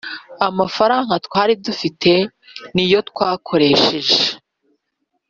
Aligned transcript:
Amafaranga 0.47 1.13
twari 1.25 1.53
dufite 1.65 2.11
niyo 2.73 2.99
twakoresheje 3.09 4.19